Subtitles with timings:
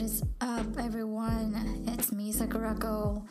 [0.00, 1.54] is up, everyone?
[1.86, 3.24] It's me, Sakurako,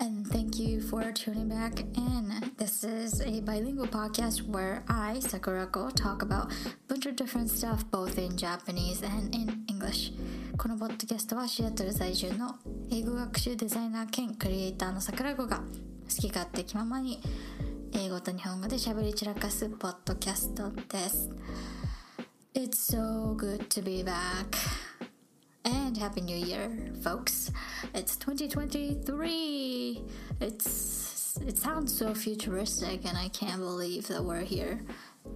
[0.00, 2.32] and thank you for tuning back in.
[2.56, 7.84] This is a bilingual podcast where I, Sakurako, talk about a bunch of different stuff
[7.90, 10.12] both in Japanese and in English.
[10.56, 12.56] このポッドキャストはシアトル在住の
[12.90, 15.64] 英語学習デザイナー兼クリエイターの桜子が好
[16.08, 17.20] き勝手気ままに
[17.92, 21.30] 英語と日本語で喋り散らかすポッドキャストです。
[22.54, 24.56] It's so good to be back.
[25.91, 26.71] And Happy New Year,
[27.03, 27.51] folks.
[27.93, 30.01] It's 2023.
[30.39, 34.79] It's it sounds so futuristic and I can't believe that we're here.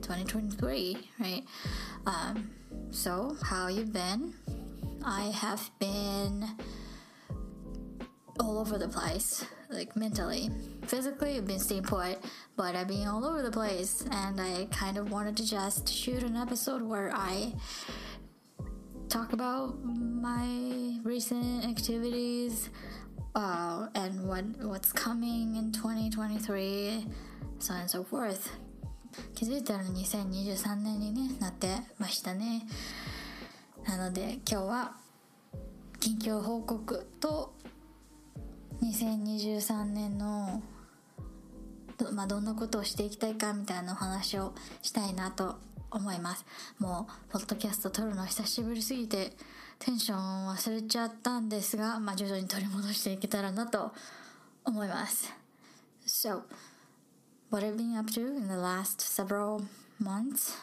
[0.02, 1.44] 2023, right?
[2.06, 2.52] Um,
[2.92, 4.34] so how you been?
[5.04, 6.48] I have been
[8.40, 10.50] all over the place, like mentally.
[10.88, 12.18] Physically, I've been staying put,
[12.56, 16.24] but I've been all over the place, and I kind of wanted to just shoot
[16.24, 17.54] an episode where I
[19.16, 22.70] talk about my recent activities
[23.34, 27.08] uh, and what what's coming in 2023
[27.58, 28.52] so on and so forth
[29.34, 32.68] 気づいたら2023年に、ね、なってましたね
[33.88, 34.92] なので今日は
[36.02, 37.54] 近況報告と
[38.84, 40.62] 2023年の
[41.98, 45.56] ど,、まあ、どんなことをしていきたいかみたいなお話をしたいなと
[45.91, 46.45] 思います
[46.79, 49.33] もうポッドキャスト撮るの久しぶりすぎて
[49.79, 53.93] テンション忘れちゃったんですが、まあ、徐々に取り戻していけたらなと
[54.65, 55.33] 思います
[56.07, 56.43] So
[57.51, 59.63] what I've been up to in the last several
[60.01, 60.57] months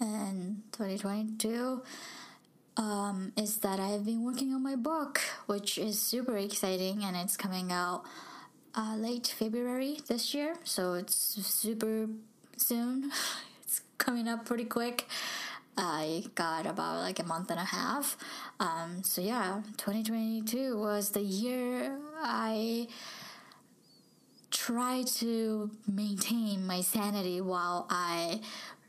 [0.00, 1.82] and 2022
[2.76, 7.36] um, is that I've been working on my book, which is super exciting, and it's
[7.36, 8.02] coming out
[8.74, 12.08] uh, late February this year, so it's super
[12.56, 13.10] soon.
[14.01, 15.07] coming up pretty quick.
[15.77, 18.17] I got about like a month and a half.
[18.59, 22.87] Um, so yeah, 2022 was the year I
[24.49, 28.41] tried to maintain my sanity while I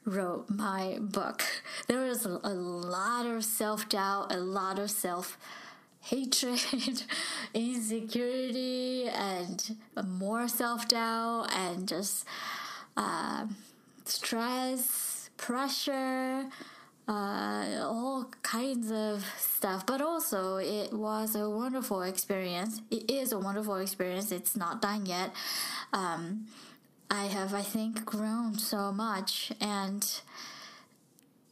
[0.06, 1.42] wrote my book.
[1.88, 5.38] There was a, lot of self doubt, a lot of self
[6.00, 7.04] hatred,
[7.54, 12.24] insecurity, and more self doubt, and just.
[12.96, 13.46] Uh,
[14.04, 15.11] stress,
[15.42, 16.46] pressure,
[17.08, 19.84] uh, all kinds of stuff.
[19.84, 22.80] But also, it was a wonderful experience.
[22.90, 24.30] It is a wonderful experience.
[24.30, 25.32] It's not done yet.
[25.92, 26.46] Um,
[27.10, 30.02] I have, I think, grown so much, and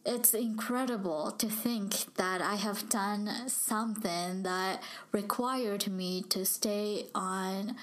[0.07, 7.77] it's incredible to think that I have done something that required me to stay on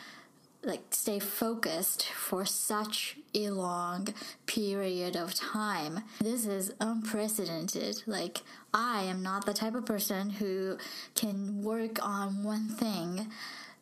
[0.67, 4.09] like stay focused for such a long
[4.45, 6.01] period of time.
[6.19, 8.03] This is unprecedented.
[8.05, 8.41] Like
[8.73, 10.77] I am not the type of person who
[11.15, 13.31] can work on one thing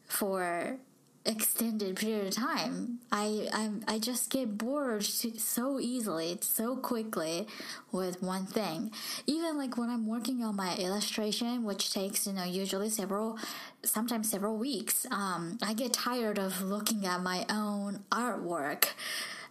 [0.06, 0.78] for
[1.26, 3.00] extended period of time.
[3.12, 7.48] I I I just get bored so easily, so quickly
[7.92, 8.92] with one thing.
[9.26, 13.40] Even like when I'm working on my illustration, which takes you know usually several,
[13.84, 15.06] sometimes several weeks.
[15.12, 18.90] Um, I get tired of looking at my own artwork,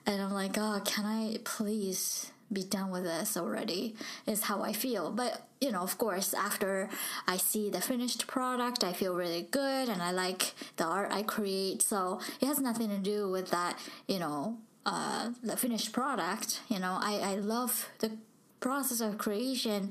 [0.07, 3.95] and I'm like, oh, can I please be done with this already
[4.27, 5.11] is how I feel.
[5.11, 6.89] But you know, of course, after
[7.27, 11.23] I see the finished product, I feel really good and I like the art I
[11.23, 11.83] create.
[11.83, 16.61] So it has nothing to do with that, you know, uh, the finished product.
[16.69, 18.13] You know, I, I love the
[18.61, 19.91] process of creation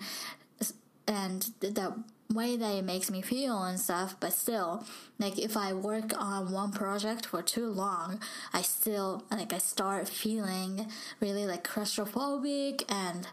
[1.08, 4.86] and the way that it makes me feel and stuff but still
[5.20, 8.20] like if i work on one project for too long
[8.54, 10.88] i still like i start feeling
[11.20, 13.28] really like claustrophobic and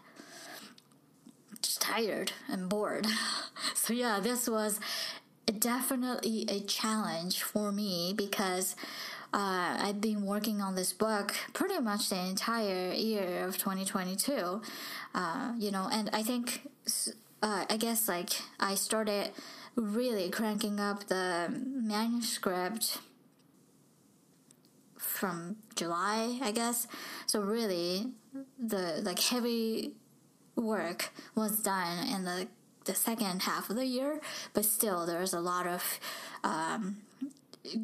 [1.62, 3.06] just tired and bored.
[3.74, 4.80] So yeah this was
[5.58, 8.76] definitely a challenge for me because
[9.32, 14.60] uh, I've been working on this book pretty much the entire year of 2022,
[15.14, 16.68] uh, you know, and I think
[17.42, 19.30] uh, I guess like I started
[19.76, 22.98] really cranking up the manuscript
[24.96, 26.86] from July, I guess.
[27.26, 28.12] So really,
[28.58, 29.92] the like heavy
[30.56, 32.48] work was done in the
[32.84, 34.20] the second half of the year,
[34.54, 36.00] but still there's a lot of
[36.42, 36.96] um,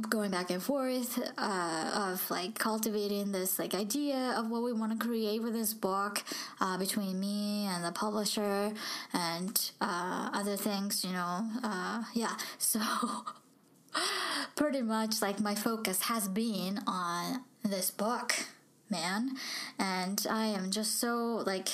[0.09, 4.99] going back and forth uh, of like cultivating this like idea of what we want
[4.99, 6.23] to create with this book
[6.61, 8.73] uh, between me and the publisher
[9.13, 12.37] and uh, other things you know uh, yeah.
[12.59, 12.81] So
[14.57, 18.35] pretty much like my focus has been on this book
[18.89, 19.33] man.
[19.79, 21.69] And i am just so like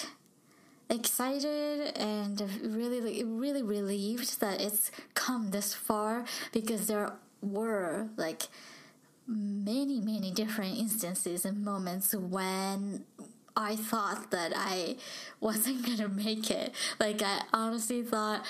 [0.91, 8.44] excited and really, really relieved that it's come this far because there were like
[9.27, 13.05] many, many different instances and moments when
[13.56, 14.97] I thought that I
[15.41, 16.75] wasn't gonna make it.
[16.99, 18.44] Like, I honestly thought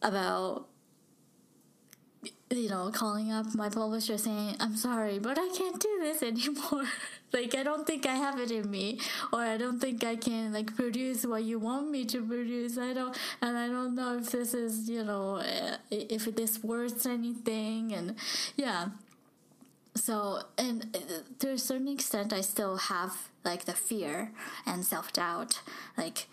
[0.00, 0.68] about
[2.50, 6.86] you know, calling up my publisher saying, I'm sorry, but I can't do this anymore.
[7.32, 8.98] Like, I don't think I have it in me,
[9.32, 12.78] or I don't think I can, like, produce what you want me to produce.
[12.78, 17.06] I don't, and I don't know if this is, you know, eh, if this worth
[17.06, 17.92] anything.
[17.92, 18.16] And
[18.56, 18.88] yeah.
[19.94, 24.32] So, and eh, to a certain extent, I still have, like, the fear
[24.66, 25.60] and self doubt.
[25.96, 26.28] Like,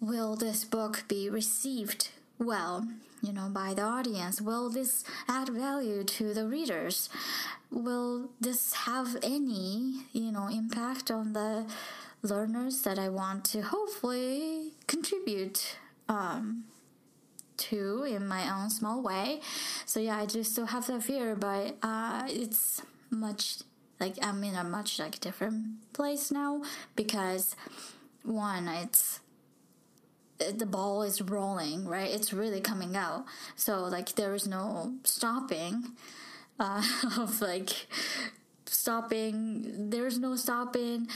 [0.00, 2.86] will this book be received well?
[3.22, 4.40] You know, by the audience?
[4.40, 7.08] Will this add value to the readers?
[7.70, 11.66] Will this have any, you know, impact on the
[12.22, 15.76] learners that I want to hopefully contribute
[16.08, 16.64] um,
[17.56, 19.40] to in my own small way?
[19.86, 23.58] So yeah, I do still have that fear, but uh, it's much
[23.98, 26.62] like I'm in a much like different place now
[26.96, 27.54] because
[28.24, 29.20] one, it's
[30.56, 32.10] the ball is rolling, right?
[32.10, 33.24] It's really coming out.
[33.56, 35.92] So like there is no stopping
[36.58, 36.82] uh,
[37.18, 37.70] of like
[38.70, 41.08] stopping there's no stopping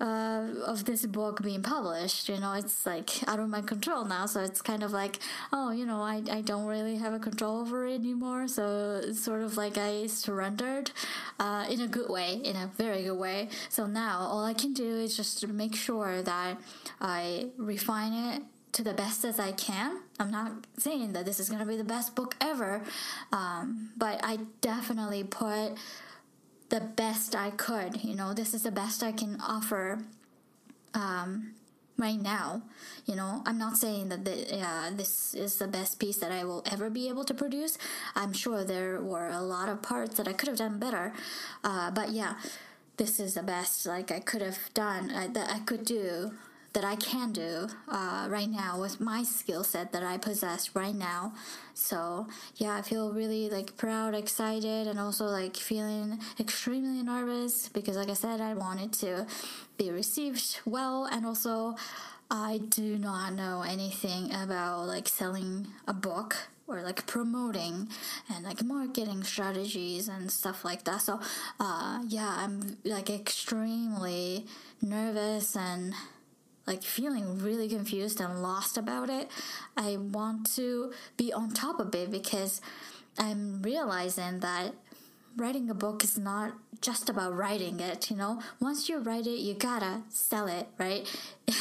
[0.00, 4.24] uh, of this book being published you know it's like out of my control now
[4.24, 5.18] so it's kind of like
[5.52, 9.22] oh you know i, I don't really have a control over it anymore so it's
[9.22, 10.90] sort of like i surrendered
[11.38, 14.72] uh, in a good way in a very good way so now all i can
[14.72, 16.56] do is just make sure that
[17.00, 18.42] i refine it
[18.72, 20.00] to the best as I can.
[20.18, 22.82] I'm not saying that this is going to be the best book ever,
[23.32, 25.74] um, but I definitely put
[26.70, 28.02] the best I could.
[28.02, 29.98] You know, this is the best I can offer
[30.94, 31.52] um,
[31.98, 32.62] right now.
[33.04, 36.44] You know, I'm not saying that the, uh, this is the best piece that I
[36.44, 37.76] will ever be able to produce.
[38.14, 41.12] I'm sure there were a lot of parts that I could have done better,
[41.62, 42.34] uh, but yeah.
[42.98, 46.32] This is the best like I could have done uh, that I could do
[46.72, 50.94] that I can do uh, right now with my skill set that I possess right
[50.94, 51.34] now.
[51.74, 52.26] So
[52.56, 58.08] yeah, I feel really like proud, excited, and also like feeling extremely nervous because, like
[58.08, 59.26] I said, I wanted to
[59.76, 61.76] be received well, and also
[62.30, 66.36] I do not know anything about like selling a book
[66.66, 67.88] or like promoting
[68.32, 71.02] and like marketing strategies and stuff like that.
[71.02, 71.20] So,
[71.60, 74.46] uh, yeah, I'm like extremely
[74.80, 75.92] nervous and
[76.66, 79.30] like feeling really confused and lost about it.
[79.76, 82.60] I want to be on top of it because
[83.18, 84.74] I'm realizing that
[85.36, 88.40] writing a book is not just about writing it, you know.
[88.60, 91.08] Once you write it, you gotta sell it, right?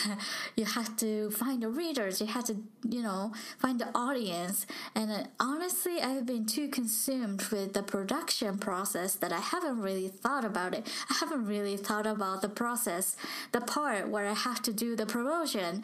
[0.56, 2.56] you have to find the readers, you have to,
[2.90, 4.66] you know, find the audience.
[4.96, 10.08] And uh, honestly, I've been too consumed with the production process that I haven't really
[10.08, 10.88] thought about it.
[11.10, 13.16] I haven't really thought about the process,
[13.52, 15.84] the part where I have to do the promotion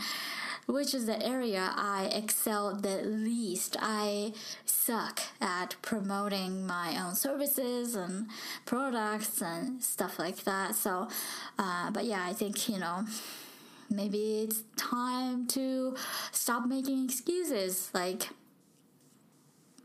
[0.68, 3.78] which is the area I excel the least.
[3.80, 4.34] I
[4.66, 8.28] suck at promoting my own services and
[8.66, 10.76] products and stuff like that.
[10.76, 11.07] So,
[11.57, 13.06] uh, but yeah, I think, you know,
[13.90, 15.95] maybe it's time to
[16.31, 17.90] stop making excuses.
[17.94, 18.30] Like,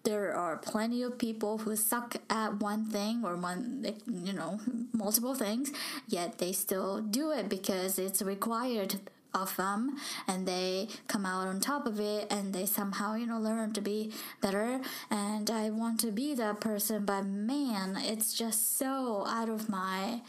[0.05, 4.59] there are plenty of people who suck at one thing or one, you know,
[4.93, 5.71] multiple things,
[6.09, 8.97] yet they still do it because it's required
[9.35, 9.97] of them
[10.29, 13.81] and they come out on top of it and they somehow you know learn to
[13.81, 14.81] be better.
[15.11, 20.23] And i want to be that person but man it's just so out of my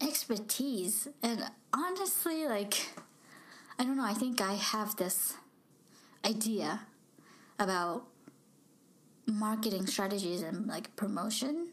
[0.00, 1.08] expertise.
[1.22, 2.88] And honestly like
[3.78, 5.34] i don't know i think i have this
[6.24, 6.80] idea
[7.58, 8.04] about
[9.26, 11.68] marketing strategies and like promotion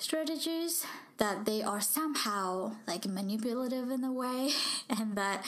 [0.00, 0.86] strategies
[1.18, 4.50] that they are somehow like manipulative in a way
[4.88, 5.44] and that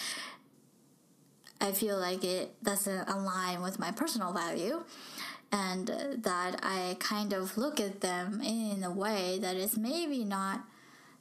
[1.60, 4.84] I feel like it doesn't align with my personal value
[5.50, 10.24] and uh, that I kind of look at them in a way that is maybe
[10.24, 10.64] not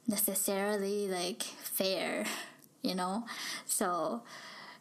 [0.06, 2.26] necessarily like fair,
[2.82, 3.24] you know?
[3.66, 4.22] So,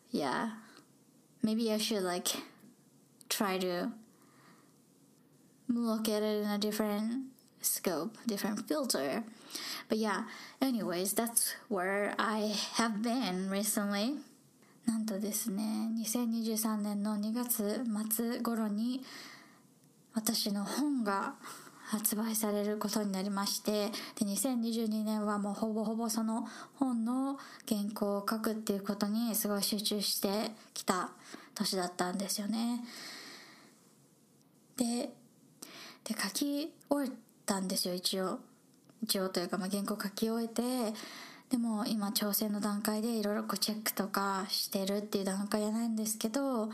[0.10, 0.52] yeah.
[1.44, 2.28] Maybe I should like
[3.30, 3.92] try to
[5.68, 7.32] look at it in a different
[7.62, 9.24] scope, different filter.
[9.88, 10.24] But yeah,
[10.62, 14.18] anyways, that's where I have been recently.
[14.86, 15.64] なんとですね、
[16.00, 19.04] 2023年の2月末頃に
[20.14, 21.36] 私の本が
[21.92, 27.38] 発売されることになりましてで2022年はもうほぼほぼその本の
[27.68, 31.10] 原稿を書くっていうことにすごい集中してきた
[31.54, 32.82] 年だったんですよね
[34.78, 35.10] で
[36.04, 38.40] で書き終えたんですよ一応。
[39.04, 40.94] 一応というか、まあ、原稿書き終えて
[41.50, 46.70] でも今調整の段階でいろいろチェックとかしてるっていう段階じゃないんですけど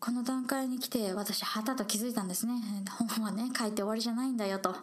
[0.00, 2.54] この段階に来て私はたと気づいたんですね。
[2.98, 4.74] 本はね書いて終わりじゃないんだよと。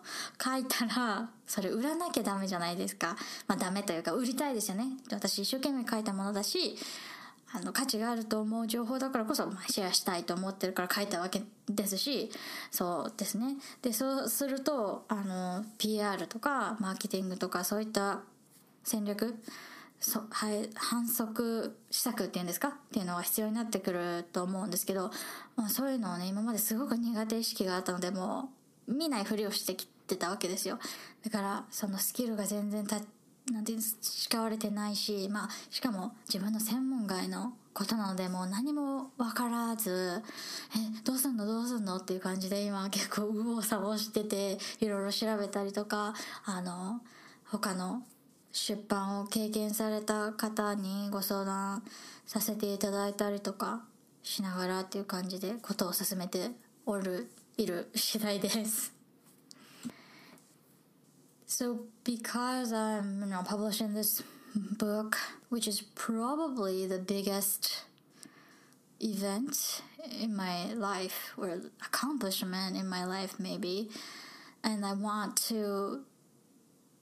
[0.41, 3.17] 書いたらそれ売らなきゃダメじゃないですか。
[3.47, 4.85] まあダメというか売りたいですよね。
[5.11, 6.77] 私一生懸命書いたものだし
[7.51, 12.29] あの価値があると思う情報だからこそ、ま、シェアしたいと思ってるから書いたわけですし
[12.71, 13.57] そうですね。
[13.81, 18.21] でそうするとあの PR とかマーケティングとかそういった
[18.83, 19.35] 戦略
[20.01, 22.69] そはい、反則施策っていうんですか？
[22.69, 25.11] っていうのが必要になってくると思うんですけど、
[25.57, 28.49] まあ、そういうのをね今まですごく苦手意識があったのでも
[28.87, 30.79] う見ないふりをしてきてたわけですよ。
[31.25, 33.01] だからそのスキルが全然た
[33.51, 40.21] なんて培われてないし、まあ、しかも自分の専門外のことなのでもう何も分からず
[40.75, 41.45] えどうすんの？
[41.45, 41.97] どうすんの？
[41.97, 46.13] っていう感じで今結構右往左往してていろいろ調べたりとか
[46.45, 46.99] あの
[47.45, 48.03] 他の
[48.51, 51.83] 出版を経験された方にご相談
[52.25, 53.83] させていただいたりとか
[54.23, 56.51] しながらっていう感じでことを進めて
[56.85, 58.98] おるいる次第です。
[61.49, 64.21] So because I'm you know publishing this
[64.55, 65.17] book
[65.49, 67.85] which is probably the biggest
[68.99, 69.81] event
[70.21, 73.89] in my life or accomplishment in my life maybe
[74.63, 76.01] and I want to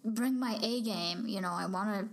[0.06, 1.28] bring my A game.
[1.28, 2.08] You know, I want to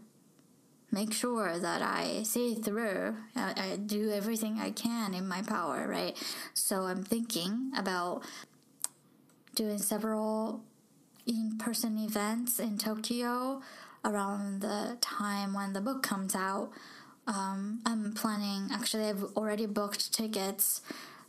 [0.91, 3.15] make sure that I see through.
[3.37, 6.17] I, I, do everything I can in my power, right?
[6.55, 8.23] So I'm thinking about
[9.55, 10.63] doing several
[11.27, 13.63] in-person events in Tokyo
[14.05, 16.71] around the time when the book comes out.
[17.27, 18.69] Um, I'm planning.
[18.73, 20.83] Actually, I've already booked tickets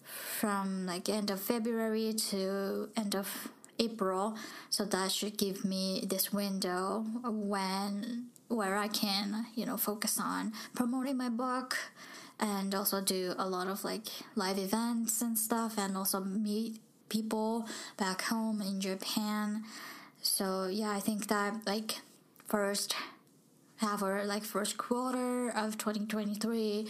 [0.03, 3.49] from like end of February to end of
[3.79, 4.35] April.
[4.69, 10.53] So that should give me this window when where I can, you know, focus on
[10.75, 11.77] promoting my book
[12.39, 17.66] and also do a lot of like live events and stuff and also meet people
[17.96, 19.64] back home in Japan.
[20.22, 22.00] So yeah, I think that like
[22.46, 22.94] first
[23.76, 26.86] half or like first quarter of 2023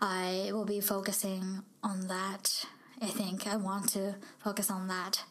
[0.00, 2.66] I will be focusing on that.
[3.00, 5.24] I think I want to focus on that.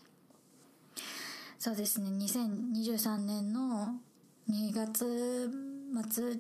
[1.59, 3.99] そうですね2023年の
[4.49, 5.47] 2月
[6.09, 6.39] 末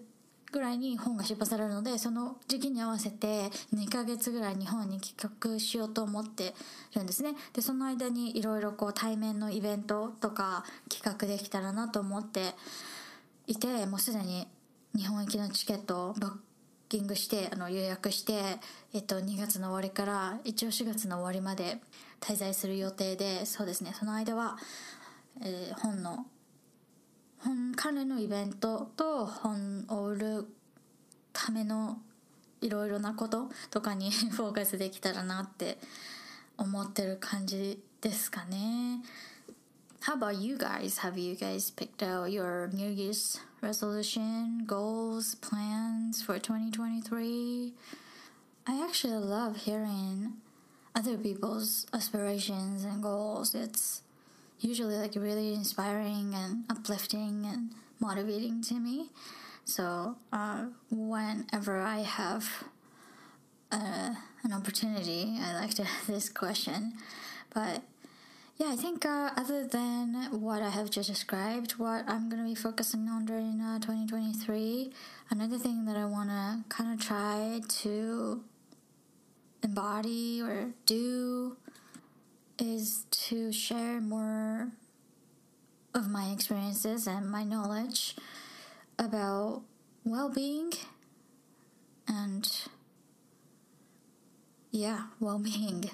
[0.52, 6.54] ぐらいに本が出版されるのでその時期に合わせて2ヶ月ぐらい日本に帰国しようと思って
[6.94, 7.34] るんですね。
[7.52, 12.54] でその間にいろいろこう対面のイベントとか企画できたらなと思って
[13.46, 14.48] いてもうすでに
[14.94, 16.32] 日本行きのチケットをブッ
[16.88, 18.58] キングしてあの予約して、
[18.94, 21.80] えっと、2月の終わりから一応4月の終わりまで
[22.20, 23.92] 滞在する予定でそうですね。
[23.98, 24.56] その間は
[25.42, 26.26] えー、本の
[27.38, 30.46] 本関連のイベントと本を売る
[31.32, 31.98] ための
[32.60, 35.78] いろいろなこととかにフォーカスできたらなって
[36.56, 39.02] 思ってる感じですかね。
[40.02, 41.00] How about you guys?
[41.00, 47.74] Have you guys picked out your New Year's resolution, goals, plans for 2023?
[48.68, 50.34] I actually love hearing
[50.94, 53.54] other people's aspirations and goals.
[53.54, 54.02] It's
[54.60, 59.10] usually like really inspiring and uplifting and motivating to me.
[59.64, 62.64] So uh, whenever I have
[63.72, 66.94] uh, an opportunity, I like to ask this question.
[67.52, 67.82] But
[68.58, 72.48] yeah, I think uh, other than what I have just described, what I'm going to
[72.48, 74.92] be focusing on during uh, 2023,
[75.30, 78.42] another thing that I want to kind of try to
[79.62, 81.56] embody or do
[82.58, 84.68] is to share more
[85.94, 88.16] of my experiences and my knowledge
[88.98, 89.62] about
[90.04, 90.72] well being
[92.08, 92.50] and,
[94.70, 95.90] yeah, well being,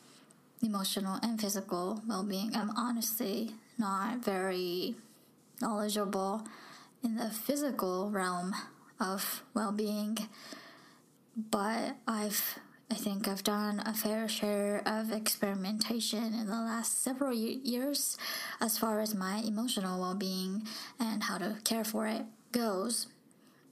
[0.62, 2.54] emotional and physical well being.
[2.54, 4.94] I'm honestly not very
[5.60, 6.46] knowledgeable
[7.02, 8.54] in the physical realm
[8.98, 10.18] of well being,
[11.36, 12.58] but I've
[12.90, 18.18] I think I've done a fair share of experimentation in the last several years
[18.60, 20.66] as far as my emotional well being
[20.98, 23.06] and how to care for it goes.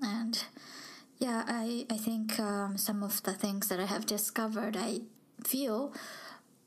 [0.01, 0.41] And
[1.19, 5.01] yeah, I, I think um, some of the things that I have discovered, I
[5.45, 5.93] feel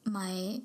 [0.04, 0.62] might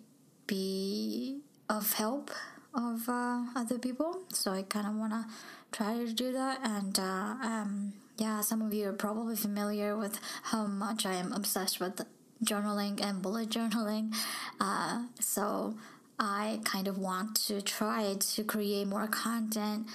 [0.49, 2.33] be of help
[2.75, 4.23] of uh, other people.
[4.31, 5.25] So I kind of want to
[5.71, 6.59] try to do that.
[6.65, 11.33] And uh, um, yeah, some of you are probably familiar with how much I am
[11.33, 12.01] obsessed with
[12.45, 14.15] journaling and bullet journaling.
[14.61, 15.75] Uh, so
[16.19, 19.87] I kind of want to try to create more content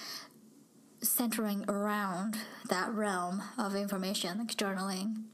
[1.00, 2.38] centering around
[2.68, 5.24] that realm of information, like journaling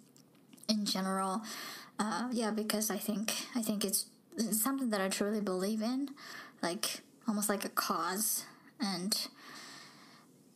[0.69, 1.43] in general.
[1.99, 4.07] Uh, yeah, because I think I think it's
[4.53, 6.11] something that I truly believe in,
[6.63, 8.45] like almost like a cause,
[8.81, 9.29] and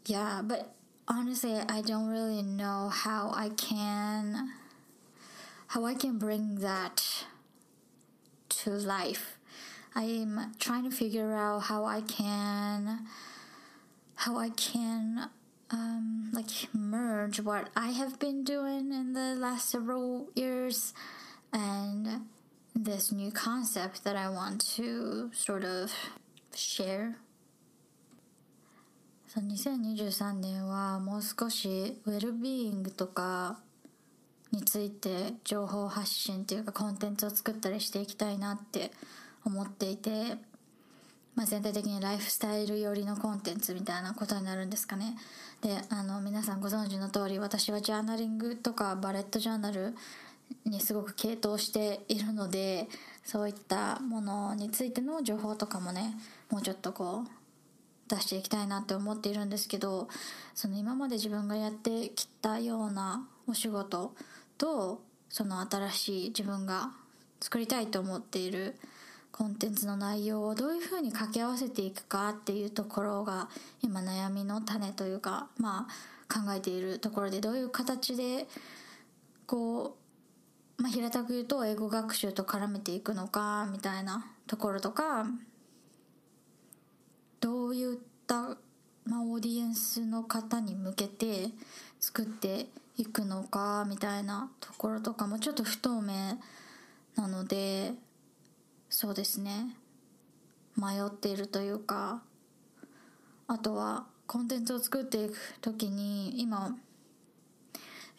[0.06, 0.74] yeah, but
[1.09, 4.50] honestly, I don't really know how I can
[5.68, 7.25] how I can bring that
[8.49, 9.38] to life.
[9.94, 13.06] I'm trying to figure out how I can
[14.16, 15.30] how I can
[15.71, 20.92] um, like merge what I have been doing in the last several years
[21.52, 22.26] and
[22.75, 25.92] this new concept that I want to sort of
[26.54, 27.16] share
[29.40, 33.58] 2023年はもう少しウェルビーイングとか
[34.50, 38.90] について情報発信っていうかコンテンツを作ったりしていきたいなって
[39.46, 40.36] 思っていて、
[41.34, 45.16] まあ、全体的にライフスタイル寄りのコンテンツみたいなことになるんですかね。
[45.62, 49.94] であの皆さんご存知の通り私はジャーナリングとかバレットジャーナル
[50.66, 52.86] にすごく傾倒しているので
[53.24, 56.14] そういったものについての情報とかもね
[56.50, 57.41] もうちょっとこう
[58.14, 60.09] 出していきたいなって思っているんですけど
[60.54, 64.14] その今まで自分がやってきたようなお仕事
[64.59, 65.00] と
[65.31, 66.90] その新しい自分が
[67.40, 68.76] 作りたいと思っている
[69.33, 73.49] コンテンツの内容をどういうふうに掛け合わせていくかっていうところが
[73.83, 78.47] 今悩みの種というかまあ考えているところでどういう形で
[79.47, 79.97] こ
[80.78, 85.26] う、まあ、平たく言うと英語学習と絡めていくのかみたいなところとか
[87.42, 88.56] どういった、
[89.04, 91.49] まあ、オーディエンスの方に向けて
[91.99, 96.38] 作っていくのかみたいなところとかもちょっと不透明
[97.17, 97.95] なので
[98.88, 99.75] そうですね。
[100.76, 102.23] 迷っているというか
[103.49, 106.76] あとはコンテンツを作っていく時に今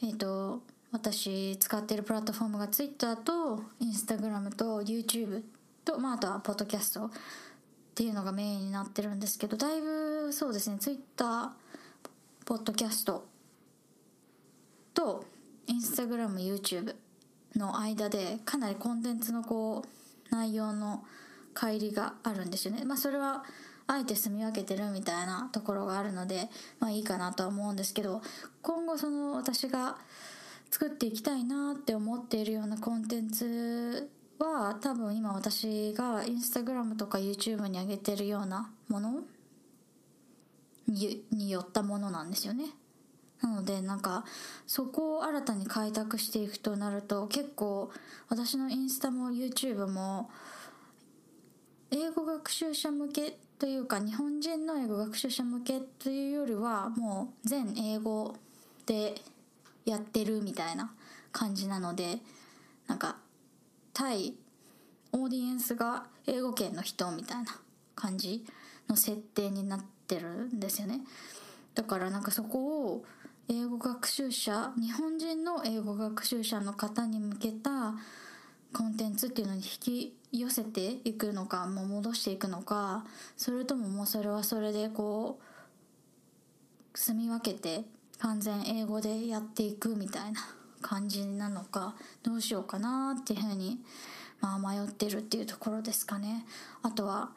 [0.02, 5.43] えっ、ー、と私使ってるプラットフォームが Twitter と Instagram と YouTube
[5.86, 7.10] と、まあ、あとはポッドキャスト
[7.93, 11.53] っていうのがメインになってるんですけどだいぶそうですね Twitter
[12.43, 13.27] ポッドキャスト
[14.95, 15.23] と
[15.67, 16.95] Instagram、YouTube
[17.56, 21.03] の間でかなりコンテンツのこう内容の
[21.53, 22.84] 乖離があるんですよね。
[22.84, 23.43] まあそれは
[23.86, 28.23] あえて住み分けてるみたいなところがあるのでまあいいかなとは思うんですけど
[28.63, 29.97] 今後その私が
[30.71, 39.22] 作っていきたいなって思っているようなコンテンツは多分今私が Instagram とか YouTube に上げてるようなもの
[40.88, 42.65] にによったものなんですよね。
[43.41, 44.24] なのでなんか
[44.65, 47.91] そこを新たに開拓していくとなると結構
[48.30, 50.30] 私のインスタも YouTube も
[51.91, 58.36] 英語学習者向けというか日本人の英語学習者向けというよりはもう全英語
[58.86, 59.15] で
[59.86, 60.93] やってるみたいな
[61.32, 62.19] 感じなので
[62.88, 63.17] なんか
[63.93, 64.34] 対
[65.12, 67.60] オーディエンスが英語圏の人みたいな
[67.95, 68.45] 感じ
[68.89, 71.01] の設定になってるんですよね。
[71.75, 73.06] だからなんかそこを
[73.47, 77.95] 英語学習者日本人の英語学習者の方に向けた
[78.73, 83.06] コンテンツっていうのに引き寄せていくのかもう戻していくのか
[83.38, 85.39] それとももうそれはそれでこ
[86.95, 87.84] う住み分けて
[88.19, 90.41] 完全英語でやっていくみたいな。
[90.84, 93.80] 感じなのかどうしようかなっていうふうに
[94.39, 96.46] まあ迷ってるっていうところですかね。
[96.84, 97.32] あとは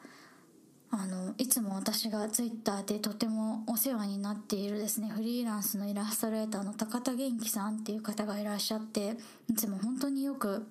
[0.89, 9.17] あのいつも私がツイッターでとてもお世話になっているですねフリーランスのイラストレーターの高田元気さんっていう方がいらっしゃって
[9.49, 10.65] いつも本当によく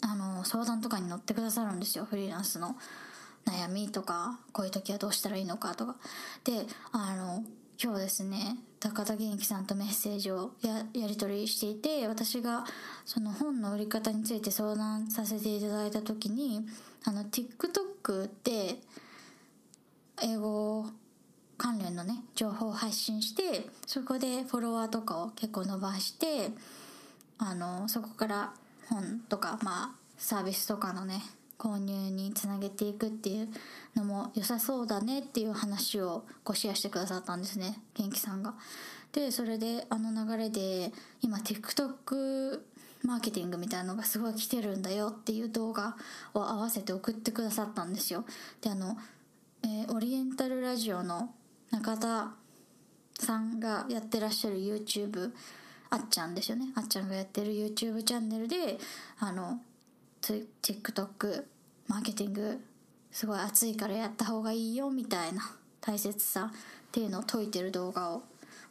[0.00, 2.76] あの相談とかに乗ってくださるんですよフリーランスの
[3.44, 5.96] 悩みとかこういう時はどうしたらいいのかとか
[6.44, 6.52] で
[6.92, 7.44] あの
[7.84, 12.64] 今日ですね高田元気さんとメッセージをやり取りしていて私が
[13.04, 16.64] その本の売り方について相談させていただいた時に
[17.04, 18.76] あの TikTok って
[20.22, 20.86] 英語
[21.58, 26.50] 関連のね情報を発信してそこでフォロワーとかを結構伸ばして
[27.38, 28.52] あのそこから
[28.88, 31.20] 本とかまあサービスとかのね
[31.62, 33.48] 購入につなげていくっていう
[33.94, 38.54] のも良さそうだねっていう話をこうシェアしてくださったんですね元気さんが。
[39.12, 42.60] でそれであの流れで今 TikTok
[43.04, 45.96] マーケティングみたいなのがすごい来てるんだよっていう動画
[46.34, 48.24] を合わせて送ってくださったんですよ
[48.62, 48.96] であの、
[49.64, 51.34] えー、オリエンタルラジオの
[51.70, 52.32] 中田
[53.18, 55.32] さんがやってらっしゃる YouTube
[55.90, 58.78] あっちゃんですよねあっちゃんがやってる YouTube チャンネルで
[59.18, 59.60] あの
[60.22, 61.44] TikTok
[61.88, 62.60] マーケティング
[63.10, 65.42] すごい熱いからやった方がいいよみたいな
[65.80, 68.22] 大切さっていうのを説いてる動画を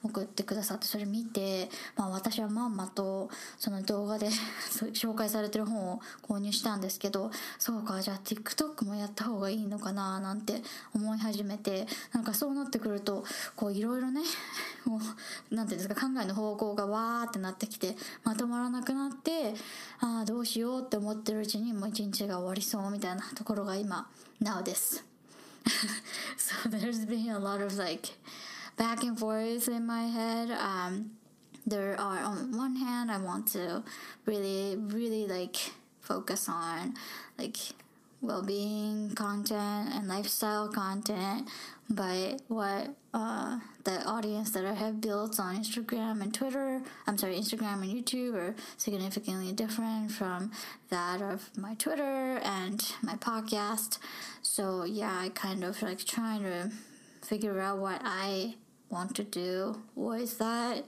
[0.04, 4.30] 送ってくださってそれ見て、まあ、私はまんまとその動画で
[4.94, 13.24] 紹介されてる本を購入したんですけどそうかじゃあ TikTok もやった方がいいのかななんて思い始めてなんかそうなってくると
[13.56, 14.22] こういろいろね
[14.86, 15.00] も
[15.52, 19.54] うなんていうんですか考えの方向がわーってなってきてまとまらなくなって
[20.00, 24.10] ああどうしようって思ってるうちにもう一日が終わりそうみたいなところが今
[24.42, 25.06] Now です。
[26.38, 28.10] So there's been a lot of like
[28.82, 30.50] back and forth in my head.
[30.50, 31.12] Um,
[31.68, 33.84] there are on one hand, I want to
[34.26, 35.58] really, really like
[36.00, 36.96] focus on
[37.38, 37.58] like
[38.22, 41.48] well-being content and lifestyle content
[41.92, 47.36] but what uh, the audience that I have built on Instagram and Twitter, I'm sorry,
[47.36, 50.52] Instagram and YouTube are significantly different from
[50.90, 53.98] that of my Twitter and my podcast.
[54.42, 56.72] So yeah, I kind of like trying to
[57.22, 58.56] figure out what I
[58.92, 60.84] want to do with that.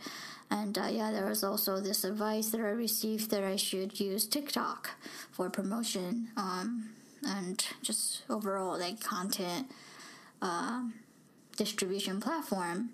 [0.50, 4.28] And uh, yeah, there was also this advice that I received that I should use
[4.28, 4.92] TikTok
[5.32, 6.90] for promotion um,
[7.26, 9.72] and just overall like content
[10.42, 10.84] uh,
[11.56, 12.90] distribution platform,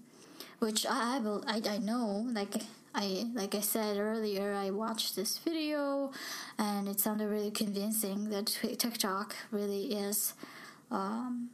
[0.59, 2.53] which I, I I know like
[2.95, 6.11] I like I said earlier, I watched this video
[6.57, 10.33] and it sounded really convincing that TikTok really is.
[10.91, 11.49] Um,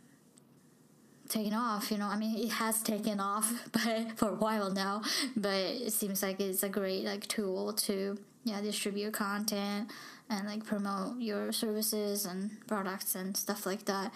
[1.30, 5.02] taken off you know i mean it has taken off but for a while now
[5.36, 9.90] but it seems like it's a great like tool to yeah distribute content
[10.30, 14.12] and like promote your services and products and stuff like that.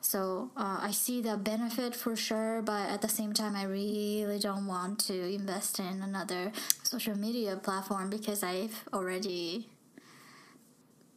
[0.00, 4.40] So uh, i see the benefit for sure but at the same time i really
[4.40, 6.50] don't want to invest in another
[6.82, 9.68] social media platform because i've already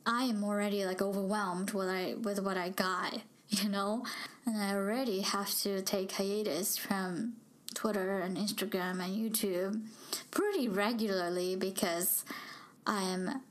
[0.06, 4.06] i am already like overwhelmed with i with what i got you know?
[4.46, 7.34] And I already have to take hiatus from
[7.74, 9.82] Twitter and Instagram and YouTube
[10.32, 12.26] pretty regularly because
[12.88, 13.42] I'm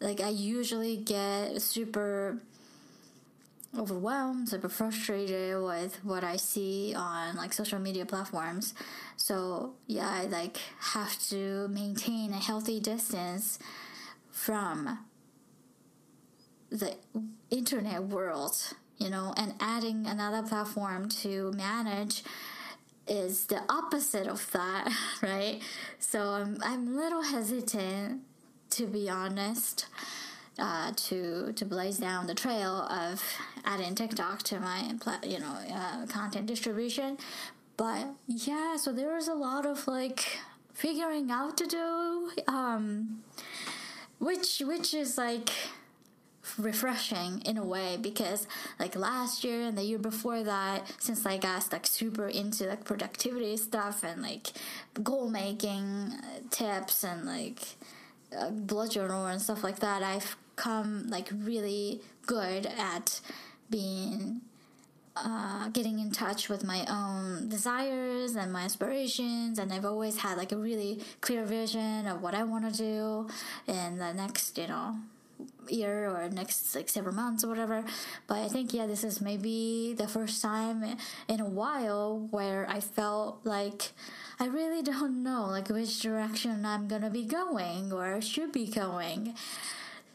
[0.00, 2.40] like, I usually get super
[3.76, 8.74] overwhelmed, super frustrated with what I see on like social media platforms.
[9.16, 13.58] So, yeah, I like have to maintain a healthy distance
[14.30, 14.98] from
[16.70, 16.94] the
[17.50, 22.22] internet world you know, and adding another platform to manage
[23.06, 25.60] is the opposite of that, right?
[25.98, 28.22] So I'm I'm a little hesitant,
[28.70, 29.86] to be honest,
[30.58, 33.22] uh, to to blaze down the trail of
[33.64, 37.18] adding TikTok to my you know uh, content distribution.
[37.76, 40.38] But yeah, so there is a lot of like
[40.74, 43.22] figuring out to do, um,
[44.18, 45.50] which which is like
[46.56, 48.46] refreshing in a way because
[48.78, 52.84] like last year and the year before that since i got like super into like
[52.84, 54.48] productivity stuff and like
[55.02, 57.60] goal making uh, tips and like
[58.36, 63.20] uh, bullet journal and stuff like that i've come like really good at
[63.70, 64.40] being
[65.16, 70.38] uh, getting in touch with my own desires and my aspirations and i've always had
[70.38, 73.26] like a really clear vision of what i want to do
[73.66, 74.96] in the next you know
[75.69, 77.83] year or next like several months or whatever
[78.27, 80.83] but i think yeah this is maybe the first time
[81.27, 83.91] in a while where i felt like
[84.39, 89.33] i really don't know like which direction i'm gonna be going or should be going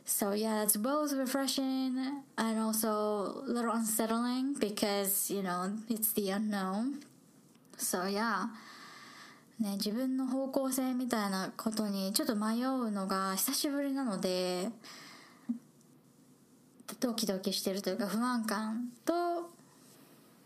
[0.05, 6.31] so yeah it's both refreshing and also a little unsettling because you know it's the
[6.31, 7.01] unknown
[7.77, 8.49] so yeah
[9.61, 14.71] ね、自分の方向性みたいなことにちょっと迷うのが久しぶりなので
[17.04, 19.14] ドキドキしてるというか不安感と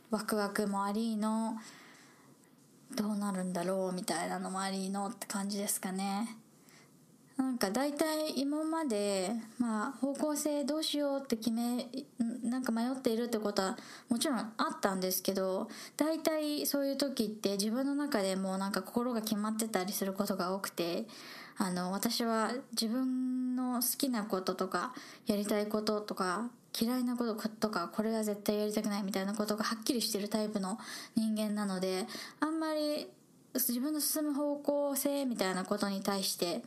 [0.10, 1.56] ワクワクもありの
[2.96, 6.36] どうなるんだろうみたいなのもありのって感じですかね。
[7.36, 11.88] なんか大体今までまあ方向性どうしようって決め
[12.44, 13.78] なんか迷っているってことは
[14.10, 21.06] もちろんあったんですけど大体そういう時って自分の中でもなんか心が決まってたりすることが多くて
[21.60, 24.94] あの私は自分の好きなこととか
[25.26, 30.78] やりたいこととか嫌いなこととかこれは絶対やりたくないみたいなことがはっきりしてるタイプの
[31.16, 32.06] 人間なので
[32.40, 33.08] あんまり
[33.56, 36.62] 自分の進む方向性みたいなことに対して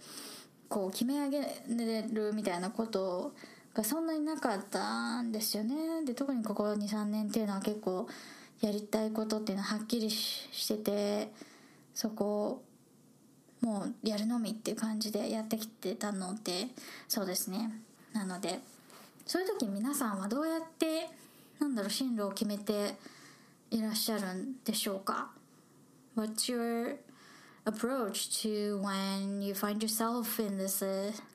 [0.68, 3.32] こう決め上げれるみたいなこと
[3.74, 6.04] がそんなになかったんですよね。
[6.04, 8.08] で特にここ23年っていうのは結構
[8.60, 11.32] やりたいことっていうのははっきりしてて
[11.94, 12.62] そこ
[13.60, 16.68] もうやるのみっていう感じでやってきてたので
[17.08, 17.70] そうですね
[18.12, 18.60] なので
[19.26, 21.08] そういう時皆さんはどうやって
[21.58, 22.94] なんだろう進路を決めて
[23.70, 25.30] いらっしゃるんでしょうか
[26.16, 26.96] What's your
[27.64, 30.82] approach to when you find yourself in this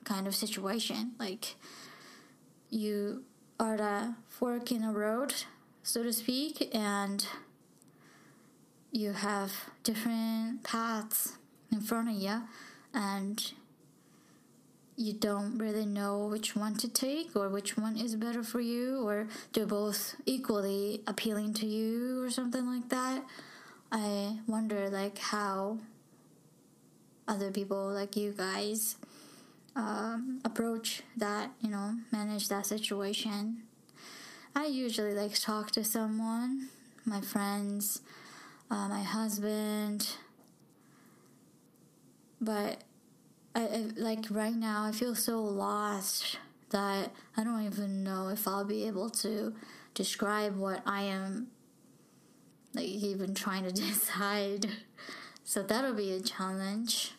[0.04, 1.12] kind of situation?
[1.18, 1.56] Like
[2.70, 3.22] you
[3.58, 5.32] are at a fork in a road,
[5.82, 7.26] so to speak, and
[8.92, 11.38] you have different paths
[11.70, 12.42] in front of you,
[12.94, 13.52] and
[14.96, 19.06] you don't really know which one to take or which one is better for you
[19.06, 23.22] or they're both equally appealing to you or something like that.
[23.92, 25.78] I wonder like how
[27.28, 28.96] other people like you guys
[29.74, 33.62] um, approach that you know manage that situation.
[34.54, 36.68] I usually like talk to someone
[37.04, 38.00] my friends
[38.70, 40.08] uh, my husband
[42.46, 42.84] but
[43.54, 46.38] I, I like right now I feel so lost
[46.70, 49.54] that I don't even know if I'll be able to
[49.94, 51.48] describe what I am
[52.72, 54.66] like even trying to decide.
[55.44, 57.12] So that'll be a challenge.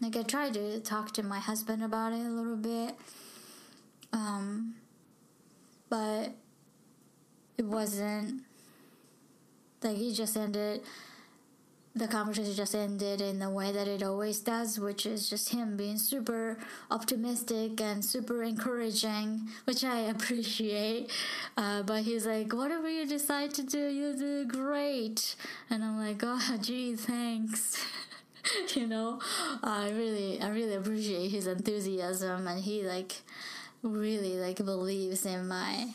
[0.00, 2.94] Like I tried to talk to my husband about it a little bit.
[4.12, 4.76] Um
[5.88, 6.34] but
[7.58, 8.42] it wasn't
[9.82, 10.82] like he just ended
[11.96, 15.78] the conversation just ended in the way that it always does, which is just him
[15.78, 16.58] being super
[16.90, 21.10] optimistic and super encouraging, which I appreciate.
[21.56, 25.36] Uh, but he's like, whatever you decide to do, you do great.
[25.70, 27.82] And I'm like, oh, gee, thanks.
[28.74, 29.18] you know,
[29.62, 33.22] I really, I really appreciate his enthusiasm, and he like
[33.82, 35.94] really like believes in my,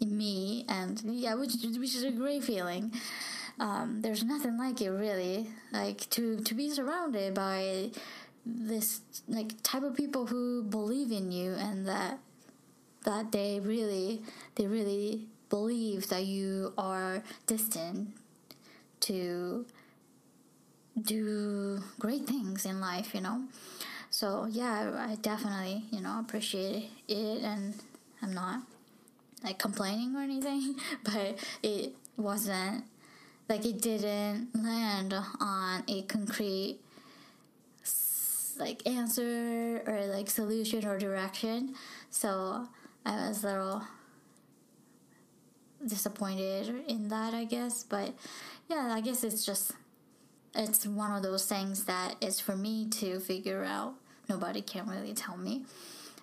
[0.00, 2.92] in me, and yeah, which which is a great feeling
[3.62, 5.46] um, there's nothing like it really.
[5.72, 7.90] Like to to be surrounded by
[8.44, 12.18] this like type of people who believe in you and that
[13.04, 14.22] that they really
[14.56, 18.12] they really believe that you are destined
[19.00, 19.64] to
[21.00, 23.44] do great things in life you know?
[24.10, 27.74] So yeah i definitely you know appreciate it and
[28.20, 28.62] i'm not
[29.44, 32.84] like complaining or anything but it wasn't
[33.48, 36.78] like it didn't land on a concrete
[38.58, 41.74] like answer or like solution or direction.
[42.10, 42.68] So
[43.04, 43.82] i was a little
[45.86, 47.82] disappointed in that i guess.
[47.82, 48.14] But
[48.68, 49.72] yeah i guess it's just
[50.54, 53.94] it's one of those things that is for me to figure out.
[54.28, 55.64] Nobody can really tell me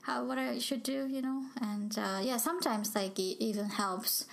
[0.03, 1.43] how what i should do you know?
[1.61, 4.25] And uh, yeah sometimes like it even helps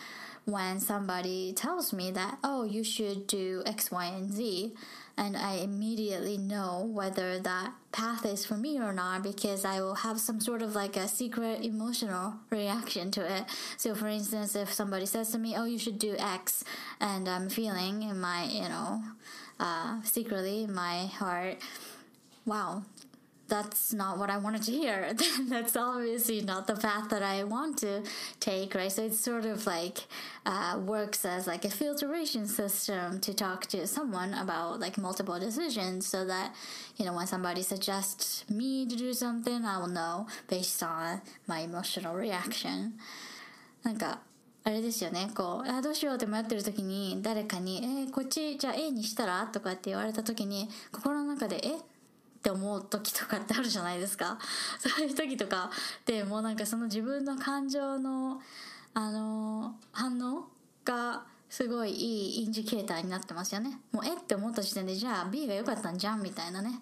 [0.46, 4.72] when somebody tells me that, oh, you should do X, Y, and Z,
[5.18, 9.96] and I immediately know whether that path is for me or not because I will
[9.96, 13.44] have some sort of like a secret emotional reaction to it.
[13.76, 16.62] So, for instance, if somebody says to me, oh, you should do X,
[17.00, 19.02] and I'm feeling in my, you know,
[19.58, 21.58] uh, secretly in my heart,
[22.44, 22.84] wow,
[23.51, 25.13] that's not what I wanted to hear.
[25.49, 28.01] that's obviously not the path that I want to
[28.39, 28.89] take, right?
[28.89, 30.07] So it's sort of like
[30.45, 36.07] uh, works as like a filtration system to talk to someone about like multiple decisions,
[36.07, 36.55] so that
[36.95, 41.59] you know when somebody suggests me to do something, I will know based on my
[41.59, 42.93] emotional reaction.
[43.83, 44.19] なんか
[44.63, 51.79] あれですよねこうあどうしようって迷ってる時に誰かに「えー、こっちじゃあ A にしたら?」とかって言われた時に心の中で「え
[52.46, 54.38] って思う時とかってあるじゃないですか。
[54.78, 55.68] そういう時とか。
[56.04, 58.40] でもうなんかその自分の感情の
[58.94, 60.48] あの反応
[60.84, 63.80] がすごいいいインジケーターになってますよね。
[63.90, 66.80] もうえって思った時点でじゃあ B が良かったんじゃんみたいなね。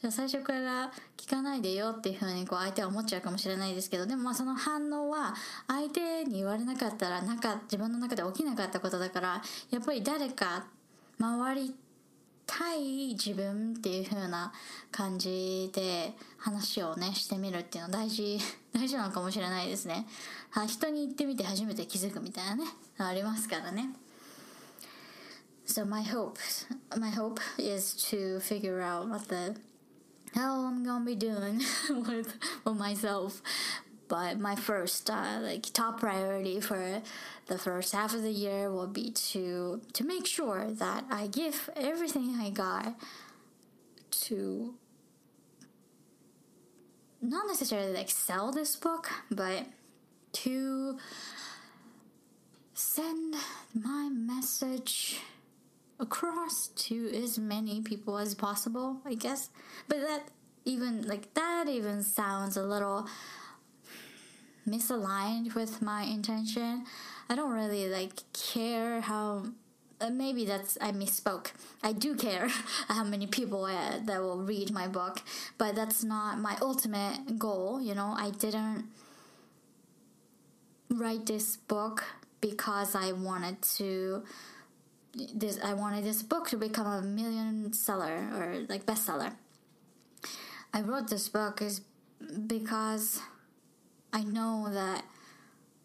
[0.00, 4.06] じゃあ最初から聞かないでよっていうふうにこう相手は思っちゃうかもしれないですけど。
[4.06, 5.32] でもまあその反応は
[5.68, 10.66] 相手に言われなかったらなんか自分の中で起きなかったことだからやっぱり誰か
[11.20, 11.74] 周り
[12.46, 14.52] 対自分っていう風な
[14.90, 18.38] 感じで話をねしてみるっていうのは大事
[18.72, 20.06] 大事なのかもしれないですね
[20.66, 22.64] 人に言ってみて初めて気づくみたいなね
[22.98, 23.90] ありますからね
[25.66, 26.38] So my hope
[26.98, 29.56] my hope is to figure out what the
[30.34, 33.40] hell I'm gonna be doing with, with myself
[34.08, 37.00] but my first uh, like top priority for
[37.46, 41.70] the first half of the year will be to to make sure that I give
[41.76, 42.94] everything I got
[44.10, 44.74] to
[47.20, 49.66] not necessarily like sell this book, but
[50.32, 50.98] to
[52.74, 53.34] send
[53.72, 55.20] my message
[56.00, 59.50] across to as many people as possible, I guess.
[59.88, 60.28] But that
[60.64, 63.06] even like that even sounds a little
[64.68, 66.84] misaligned with my intention.
[67.28, 69.44] I don't really like care how
[70.00, 71.52] uh, maybe that's I misspoke.
[71.82, 72.48] I do care
[72.88, 75.22] how many people uh, that will read my book,
[75.58, 77.80] but that's not my ultimate goal.
[77.80, 78.86] You know, I didn't
[80.90, 82.04] write this book
[82.40, 84.24] because I wanted to.
[85.34, 89.32] This I wanted this book to become a million seller or like bestseller.
[90.72, 91.82] I wrote this book is
[92.46, 93.20] because
[94.12, 95.04] I know that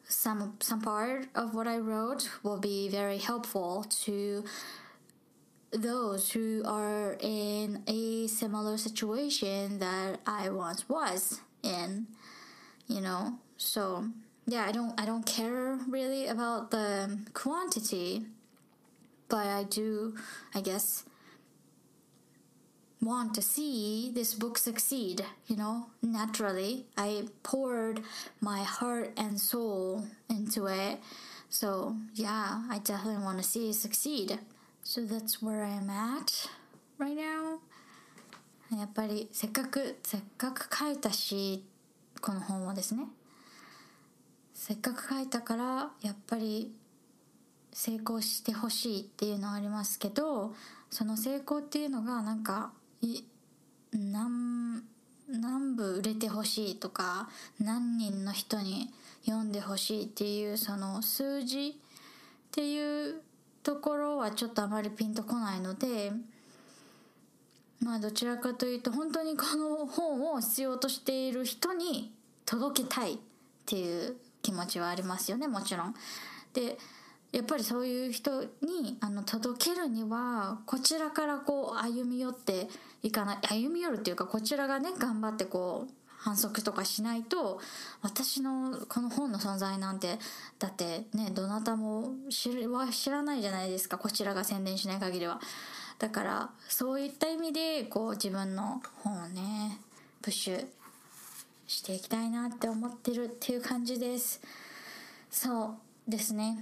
[0.09, 4.43] some some part of what I wrote will be very helpful to
[5.71, 12.07] those who are in a similar situation that I once was in,
[12.87, 13.37] you know.
[13.57, 14.09] So
[14.47, 18.25] yeah, I don't I don't care really about the quantity,
[19.27, 20.15] but I do
[20.55, 21.03] I guess
[23.01, 26.85] want to see this book succeed, you know, naturally.
[26.97, 28.01] I poured
[28.41, 30.99] my heart and soul into it.
[31.49, 34.39] So, yeah, I definitely want to see it succeed.
[34.83, 36.47] So that's where I'm at
[36.97, 37.59] right now.
[38.77, 41.65] やっぱりせっかくせっかく書いたし
[42.21, 43.05] この本をですね
[44.53, 46.71] せっかく書いたからやっぱり
[47.73, 50.53] 成功してほしいっていうのはありますけど
[50.91, 53.23] その成功っていうのがなんかい
[53.93, 54.83] 何
[55.27, 58.89] 何部売れてほしいとか何人の人に
[59.25, 63.21] 読んでほしいっていうその数字っていう
[63.61, 66.11] ところはちょっとあまりピンとこないので
[67.81, 72.11] まあどちらかというと本当にこの本を必要としている人に
[72.45, 73.17] 届けたいっ
[73.65, 75.93] ていう気持ちはありますよねもちろん。
[76.53, 76.77] で
[77.31, 82.67] やっぱりそういう人にあの届けるにはこちらからこう歩み寄って
[83.03, 83.37] いかない。
[83.49, 87.61] 歩み寄るっていうかこちらがね頑張ってこう反則とかしないと
[88.01, 90.19] 私のこの本の存在なんて
[90.59, 92.51] だってねどなたも知
[93.09, 93.97] らないじゃないですか。
[93.97, 95.39] こちらが宣伝しない限りは。
[95.97, 99.79] だからそういった意味でこう自分の本をね
[100.21, 100.65] プッシュ
[101.67, 104.41] していきたいなって思ってるっていう感じです。
[105.29, 106.57] そうですね。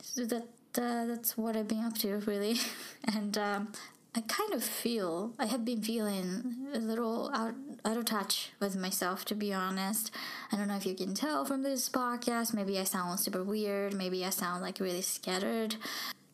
[0.00, 0.44] So that
[0.74, 2.56] uh, that's what I've been up to really,
[3.16, 3.68] and um,
[4.16, 8.76] I kind of feel I have been feeling a little out out of touch with
[8.76, 10.12] myself to be honest.
[10.52, 12.54] I don't know if you can tell from this podcast.
[12.54, 13.92] Maybe I sound super weird.
[13.92, 15.76] Maybe I sound like really scattered.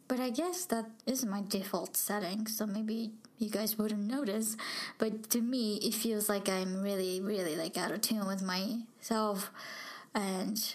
[0.08, 4.56] But I guess that is my default setting, so maybe you guys wouldn't notice.
[4.98, 9.50] But to me, it feels like I'm really, really like out of tune with myself,
[10.14, 10.74] and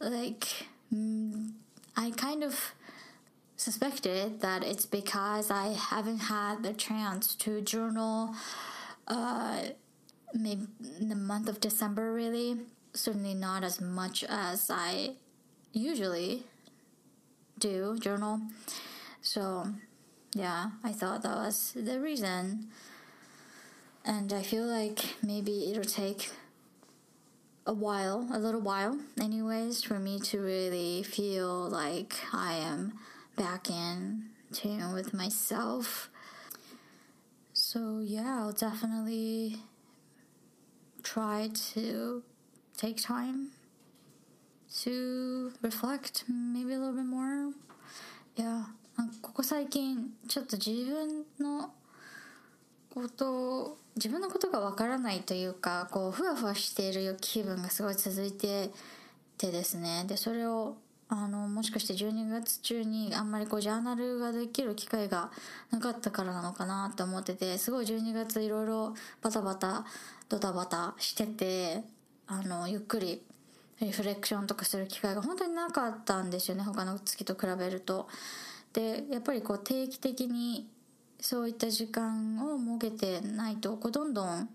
[0.00, 0.66] like.
[0.92, 1.52] Mm,
[1.96, 2.74] I kind of
[3.60, 8.34] suspected that it's because I haven't had the chance to journal
[9.06, 9.64] uh,
[10.32, 10.66] maybe
[10.98, 12.56] in the month of December, really.
[12.94, 15.10] Certainly not as much as I
[15.74, 16.44] usually
[17.58, 18.40] do journal.
[19.20, 19.66] So,
[20.34, 22.68] yeah, I thought that was the reason.
[24.06, 26.30] And I feel like maybe it'll take
[27.66, 32.94] a while, a little while, anyways, for me to really feel like I am
[33.40, 36.10] back in tune with myself.
[37.54, 39.56] So, yeah, I'll definitely
[41.02, 42.22] try to
[42.76, 43.52] take time
[44.82, 47.52] to reflect maybe a little bit more.
[48.36, 48.64] Yeah.
[49.22, 51.72] ここ最近ちょっと自分の
[52.92, 58.70] こと自分のことがわからないというかこうふわふわしている気分がすごい続いて
[59.38, 60.76] てですねでそれを
[61.12, 65.32] あのもしかして12月中にあんまりこうジャーナルができる機会が
[65.72, 69.84] なかったからなのかなと思っててすごい12月いろいろバタバタ
[70.28, 71.82] ドタバタしてて
[72.28, 73.22] あのゆっくり
[73.80, 78.08] リフレクションとかする機会が本当になかったんですよね他の月と比べると。
[78.72, 80.68] でやっぱりこう定期的に
[81.20, 84.48] そういった時間を設けてないとこうどんどん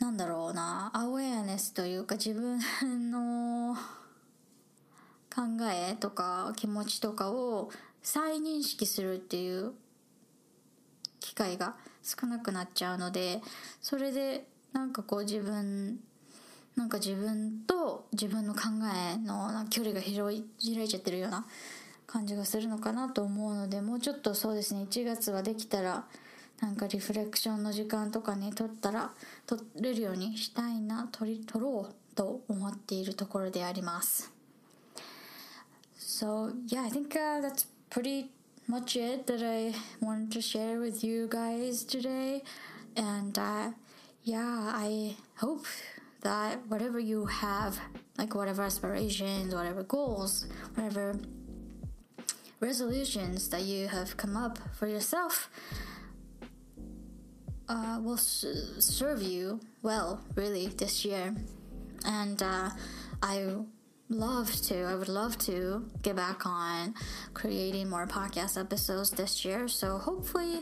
[0.00, 2.60] なんだろうなアウェアネスというか自分
[3.10, 3.41] の
[5.34, 7.70] 考えとか気持ちとかを
[8.02, 9.72] 再認識するっていう
[11.20, 13.40] 機会が少なくなっちゃうので
[13.80, 15.98] それでなんかこう自分
[16.76, 18.60] なんか自分と自分の考
[19.14, 21.46] えの距離が広い開いちゃってるような
[22.06, 26.04] 感じがするのかなと思うのでもうちょっとそうですね1月はできたら
[26.60, 29.12] なんかリフレクションの時間とかね取ったら
[29.46, 34.41] 取れるようにしたいな取り取ろうと思っているところであります。
[36.22, 38.30] So yeah I think、uh, that's pretty
[38.68, 42.44] much it that I wanted to share with you guys today
[42.96, 43.72] and uh,
[44.22, 45.66] yeah I hope
[46.20, 47.80] that whatever you have
[48.18, 51.18] like whatever aspirations whatever goals whatever
[52.60, 55.50] resolutions that you have come up for yourself
[57.68, 61.34] uh, will serve you well, really, this year.
[62.04, 62.70] And uh,
[63.22, 63.56] I
[64.12, 66.94] love to, I would love to get back on
[67.34, 69.68] creating more podcast episodes this year.
[69.68, 70.60] So hopefully,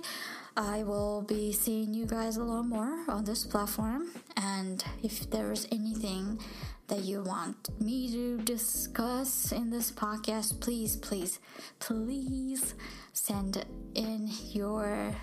[0.57, 4.11] I will be seeing you guys a lot more on this platform.
[4.37, 6.41] And if there's anything
[6.89, 11.39] that you want me to discuss in this podcast, please, please,
[11.79, 12.75] please
[13.13, 15.15] send in your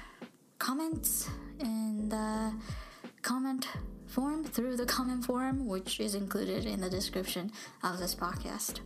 [0.60, 2.54] comments in the
[3.22, 3.68] comment
[4.08, 7.52] form through the comment form, which is included in the description
[7.84, 8.82] of this podcast.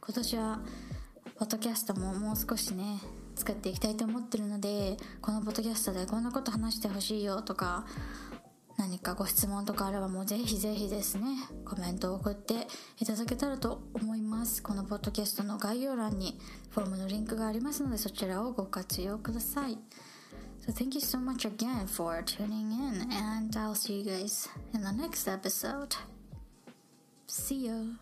[0.00, 0.60] 今年は
[1.38, 3.00] ポッドキャストももう少しね
[3.34, 7.86] 作っていきたいと思ってるのでこのポッドキャストでこんなこと話してほしいよとか
[8.78, 11.24] 何かご質問とかあればもうぜひぜひですね
[11.64, 12.66] コメントを送って
[12.98, 16.38] いただけたらと思いますこのポッドキャストの概要欄に
[16.70, 19.78] フォームのリンクがありますのでそちらをご活用ください
[20.64, 24.82] So thank you so much again for tuning in, and I'll see you guys in
[24.82, 25.96] the next episode.
[27.26, 27.96] See you.